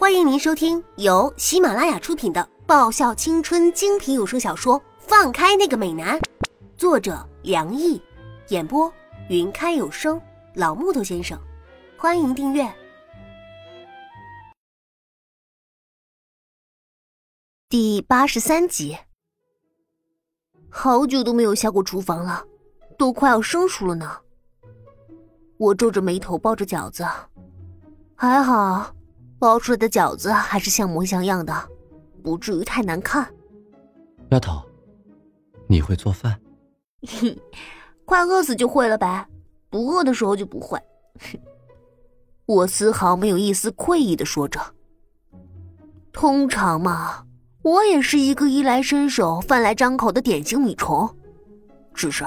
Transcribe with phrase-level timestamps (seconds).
[0.00, 6.18] 欢迎您收听由喜马拉雅出品的爆笑青春精品有声小说《放开那个美男》，
[6.74, 8.00] 作者梁毅，
[8.48, 8.90] 演播
[9.28, 10.18] 云开有声
[10.54, 11.38] 老木头先生。
[11.98, 12.66] 欢迎订阅
[17.68, 18.96] 第八十三集。
[20.70, 22.42] 好久都没有下过厨房了，
[22.96, 24.18] 都快要生疏了呢。
[25.58, 27.06] 我皱着眉头包着饺子，
[28.16, 28.94] 还好。
[29.40, 31.52] 包出来的饺子还是像模像样的，
[32.22, 33.26] 不至于太难看。
[34.28, 34.62] 丫头，
[35.66, 36.38] 你会做饭？
[37.08, 37.34] 哼，
[38.04, 39.26] 快饿死就会了呗，
[39.70, 40.78] 不饿的时候就不会。
[42.44, 44.60] 我丝毫没有一丝愧意的说着。
[46.12, 47.24] 通常嘛，
[47.62, 51.08] 我也是一个衣来伸手、饭来张口的典型米虫，
[51.94, 52.26] 只是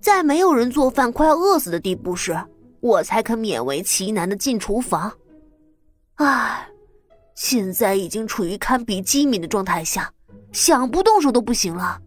[0.00, 2.38] 在没有人做饭快要饿死的地步时，
[2.78, 5.12] 我才肯勉为其难的进厨房。
[6.16, 6.66] 唉，
[7.34, 10.10] 现在已经处于堪比饥民的状态下，
[10.52, 12.00] 想不动手都不行了，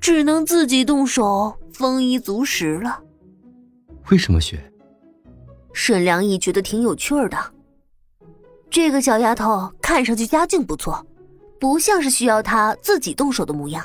[0.00, 3.02] 只能自己动手丰衣足食了。
[4.10, 4.72] 为什么学？
[5.72, 7.36] 沈良义觉得挺有趣的。
[8.70, 11.04] 这个小丫头看上去家境不错，
[11.58, 13.84] 不像是需要她自己动手的模样。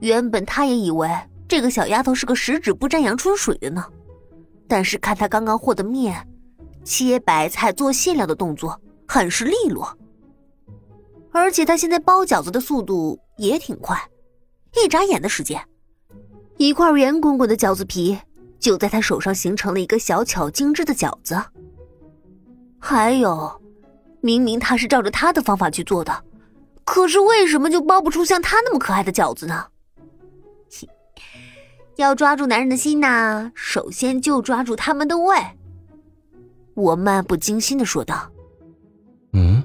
[0.00, 1.10] 原本他也以为
[1.48, 3.84] 这个小丫头是个十指不沾阳春水的呢，
[4.68, 6.27] 但是看她刚刚和的面。
[6.88, 9.94] 切白菜、做馅料的动作很是利落，
[11.30, 14.08] 而且他现在包饺子的速度也挺快，
[14.74, 15.62] 一眨眼的时间，
[16.56, 18.18] 一块圆滚滚的饺子皮
[18.58, 21.38] 就在他手上形成了一个小巧精致的饺子。
[22.78, 23.60] 还有，
[24.22, 26.24] 明明他是照着他的方法去做的，
[26.84, 29.66] 可是为什么就包不出像他那么可爱的饺子呢？
[31.96, 35.36] 要抓住男人的心呐，首先就抓住他们的胃。
[36.78, 38.30] 我漫不经心的说道
[39.34, 39.60] ：“嗯。”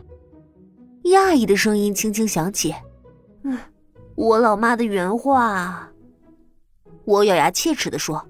[1.06, 2.74] 讶异的声音轻轻响起
[3.44, 3.56] ，“嗯，
[4.16, 5.92] 我老妈的原话。”
[7.06, 8.26] 我咬牙切齿的说：“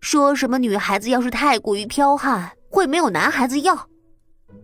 [0.00, 3.88] 说什么女孩子要是太过于剽悍，会没有男孩子要。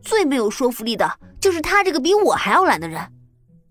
[0.03, 1.09] 最没有说服力的
[1.39, 3.01] 就是他这个比我还要懒的人，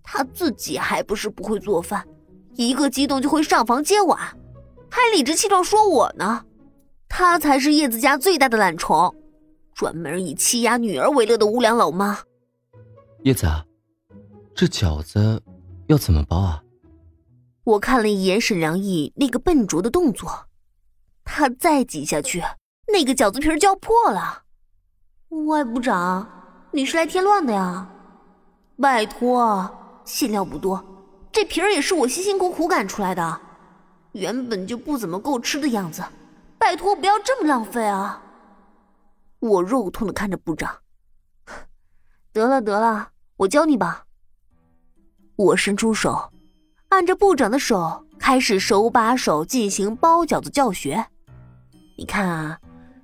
[0.04, 2.08] 他自己还不是不会做饭，
[2.56, 4.34] 一个激动就会上房揭瓦，
[4.90, 6.46] 还理直气壮说我呢。
[7.10, 9.14] 他才是叶子家最大的懒虫。”
[9.80, 12.20] 专门以欺压女儿为乐的无良老妈，
[13.24, 13.48] 叶子，
[14.54, 15.42] 这饺子
[15.88, 16.62] 要怎么包啊？
[17.64, 20.30] 我看了一眼沈良义那个笨拙的动作，
[21.24, 22.44] 他再挤下去，
[22.92, 24.44] 那个饺子皮就要破了。
[25.48, 26.28] 外部长，
[26.74, 27.90] 你是来添乱的呀？
[28.82, 29.66] 拜托，
[30.04, 30.84] 馅料不多，
[31.32, 33.42] 这皮儿也是我辛辛苦苦擀出来的，
[34.12, 36.04] 原本就不怎么够吃的样子，
[36.58, 38.22] 拜托不要这么浪费啊！
[39.40, 40.80] 我肉痛的看着部长，
[42.34, 44.06] 得了得了，我教你吧。
[45.38, 46.32] 我伸出手，
[46.90, 51.06] 按着部长的手，开始手把手进行包饺子教学。
[51.98, 52.60] 你看啊，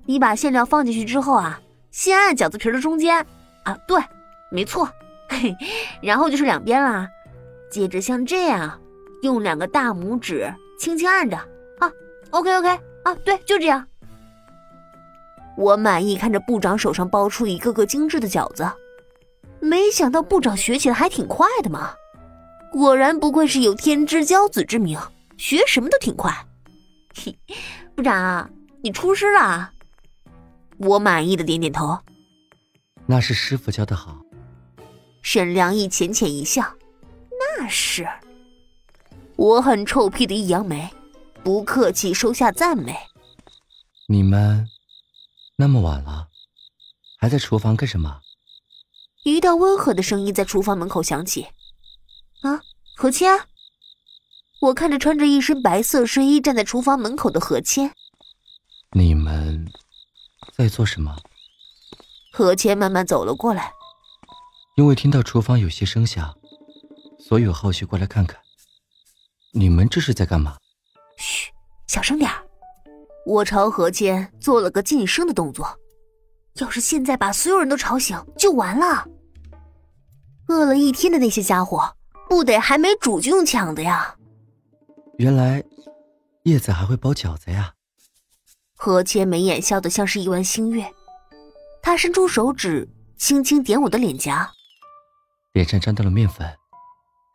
[0.06, 3.26] 你把馅料放进去之后啊，先按饺子皮的中间
[3.64, 4.02] 啊，对，
[4.52, 4.90] 没错，
[5.30, 5.56] 嘿，
[6.02, 7.08] 然后就是两边啦。
[7.72, 8.78] 接着像这样，
[9.22, 11.38] 用两个大拇指轻轻按着
[11.80, 11.90] 啊
[12.32, 12.70] ，OK OK
[13.06, 13.88] 啊，对，就这样。
[15.58, 18.70] 我满意看着部长手上包出一个个精致的饺子，
[19.60, 21.94] 没想到部长学起来还挺快的嘛，
[22.72, 25.00] 果然不愧是有天之骄子之名，
[25.38, 26.46] 学什么都挺快。
[27.16, 27.38] 嘿，
[27.96, 28.50] 部长，
[28.82, 29.72] 你出师了？
[30.78, 31.98] 我满意的点点头。
[33.06, 34.20] 那是师傅教的好。
[35.22, 36.64] 沈良义浅浅一笑，
[37.58, 38.06] 那是。
[39.38, 40.90] 我很臭屁的一扬眉，
[41.44, 42.96] 不客气收下赞美。
[44.08, 44.68] 你们。
[45.58, 46.28] 那么晚了，
[47.18, 48.22] 还在厨房干什么？
[49.24, 51.48] 一道温和的声音在厨房门口响起。
[52.42, 52.62] 啊，
[52.96, 53.48] 何谦！
[54.62, 57.94] 我看着穿着一身白色睡衣站在厨房门口的何谦。
[58.92, 59.72] 你们
[60.54, 61.16] 在做什么？
[62.32, 63.72] 何谦慢慢走了过来。
[64.76, 66.38] 因为听到厨房有些声响，
[67.18, 68.40] 所以我好奇过来看看。
[69.54, 70.58] 你们这是在干嘛？
[71.18, 71.50] 嘘，
[71.88, 72.45] 小声点儿。
[73.26, 75.68] 我朝何谦做了个噤声的动作，
[76.56, 79.08] 要是现在把所有人都吵醒，就完了。
[80.48, 81.96] 饿了一天的那些家伙，
[82.30, 84.16] 不得还没煮就用抢的呀？
[85.18, 85.64] 原来
[86.44, 87.74] 叶子还会包饺子呀？
[88.76, 90.86] 何谦眉眼笑得像是一弯星月，
[91.82, 92.88] 他伸出手指
[93.18, 94.52] 轻轻点我的脸颊，
[95.54, 96.48] 脸上沾到了面粉，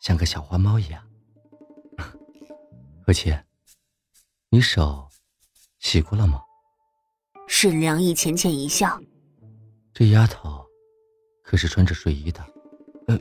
[0.00, 1.02] 像个小花猫一样。
[3.04, 3.44] 何谦，
[4.50, 5.09] 你手。
[5.80, 6.40] 洗过了吗？
[7.48, 9.00] 沈良义浅浅一笑，
[9.92, 10.64] 这丫头
[11.42, 12.40] 可是穿着睡衣的。
[13.08, 13.20] 嗯，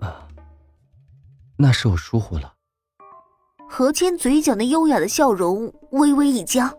[0.00, 0.28] 啊，
[1.58, 2.54] 那是我疏忽了。
[3.68, 6.78] 何谦嘴角那优雅的笑容微微一僵，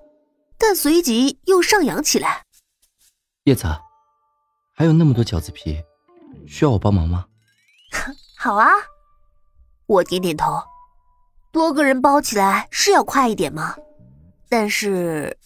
[0.58, 2.46] 但随即又上扬起来。
[3.44, 3.66] 叶子，
[4.74, 5.84] 还有那么多饺子皮，
[6.48, 7.26] 需要我帮忙吗？
[8.38, 8.70] 好啊，
[9.86, 10.64] 我点点头。
[11.52, 13.76] 多个人包起来是要快一点吗？
[14.50, 15.38] 但是，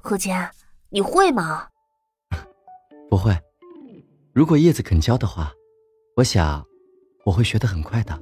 [0.00, 0.50] 何谦，
[0.88, 1.68] 你会吗？
[3.10, 3.38] 不会。
[4.32, 5.52] 如果叶子肯教的话，
[6.16, 6.64] 我想
[7.24, 8.18] 我会学得很快的。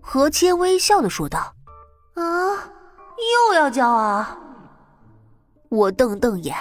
[0.00, 1.54] 何谦微笑的说道
[2.14, 2.22] ：“啊，
[3.48, 4.38] 又要教啊？”
[5.70, 6.56] 我瞪瞪眼，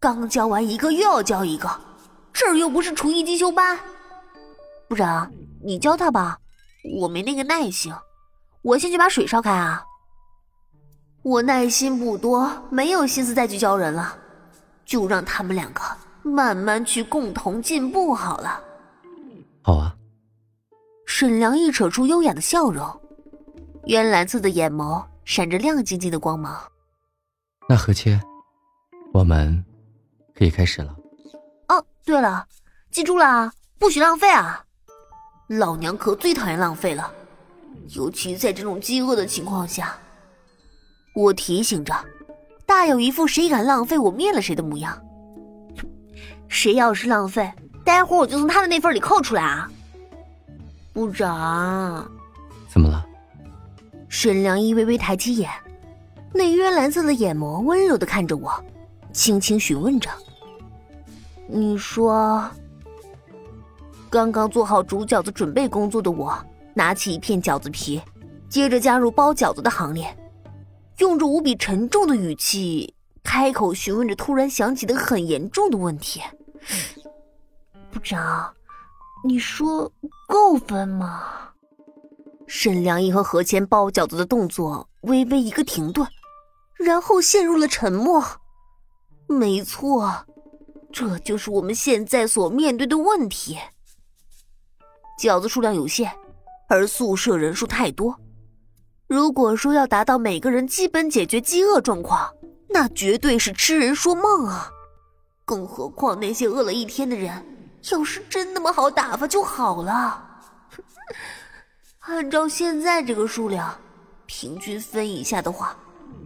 [0.00, 1.70] 刚教完一个又要教一个，
[2.32, 3.78] 这儿又不是厨艺进修班。
[4.88, 5.32] 部长，
[5.62, 6.40] 你教他吧，
[6.98, 7.94] 我没那个耐性。
[8.62, 9.84] 我先去把水烧开啊。
[11.24, 14.14] 我耐心不多，没有心思再去教人了，
[14.84, 15.80] 就让他们两个
[16.22, 18.60] 慢慢去共同进步好了。
[19.62, 19.96] 好啊。
[21.06, 22.86] 沈良一扯出优雅的笑容，
[23.86, 26.60] 渊蓝色的眼眸闪着亮晶晶的光芒。
[27.70, 28.20] 那何谦，
[29.14, 29.64] 我们
[30.34, 30.94] 可以开始了。
[31.68, 32.46] 哦，对了，
[32.90, 34.62] 记住了啊，不许浪费啊！
[35.46, 37.10] 老娘可最讨厌浪费了，
[37.96, 39.96] 尤其在这种饥饿的情况下。
[41.14, 41.94] 我提醒着，
[42.66, 45.00] 大有一副谁敢浪费我灭了谁的模样。
[46.48, 47.50] 谁要是浪费，
[47.84, 49.70] 待会儿我就从他的那份里扣出来啊！
[50.92, 52.08] 部长，
[52.68, 53.04] 怎么了？
[54.08, 55.50] 沈良一微微抬起眼，
[56.32, 58.52] 那约蓝色的眼眸温柔的看着我，
[59.12, 60.10] 轻轻询问着
[61.46, 62.48] ：“你说，
[64.10, 66.36] 刚刚做好煮饺子准备工作的我，
[66.74, 68.00] 拿起一片饺子皮，
[68.48, 70.06] 接着加入包饺子的行列，
[70.98, 76.20] 用着无比沉重的语气开口询问着突然想起的很严重的问题，
[77.90, 78.54] 部长。”
[79.26, 79.90] 你说
[80.28, 81.48] 够分吗？
[82.46, 86.06] 沈良一和何谦包饺子的动作微微一个停顿，
[86.76, 88.22] 然后陷入了沉默。
[89.26, 90.26] 没错，
[90.92, 93.56] 这就是我们现在所面对的问题。
[95.18, 96.12] 饺子数量有限，
[96.68, 98.20] 而宿舍人数太多。
[99.06, 102.32] 如果说要达到每个人基本解决饥饿状况，
[102.68, 104.70] 那绝对是痴人说梦啊！
[105.44, 107.44] 更何况那些饿了一天的人。
[107.90, 110.24] 要是真那么好打发就好了。
[112.00, 113.78] 按照现在这个数量，
[114.24, 115.76] 平均分一下的话，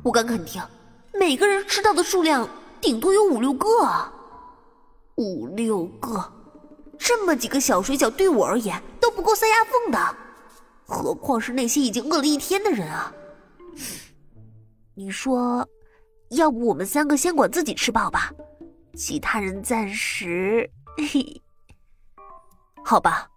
[0.04, 0.62] 我敢肯定，
[1.12, 2.48] 每个人吃到的数量
[2.80, 4.12] 顶多有五六个啊。
[5.16, 6.32] 五六个，
[6.96, 10.16] 这么几个小水饺对我而言都不够塞牙缝的，
[10.88, 13.12] 何况是那些已经饿了一天的人啊！
[14.94, 15.68] 你说，
[16.30, 18.32] 要不我们三个先管自己吃饱吧，
[18.96, 20.68] 其他人暂时……
[20.96, 21.42] 嘿。
[22.82, 23.28] 好吧，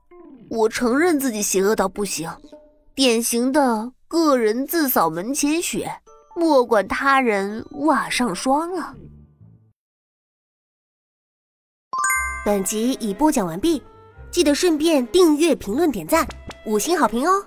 [0.49, 2.31] 我承认自己邪恶到不行，
[2.95, 5.91] 典型的个人自扫门前雪，
[6.37, 8.95] 莫管他人瓦上霜了。
[12.45, 13.83] 本集已播讲完毕，
[14.31, 16.25] 记得顺便订阅、评论、点赞、
[16.65, 17.45] 五星好评哦！